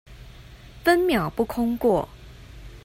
[0.83, 2.09] 分秒不空過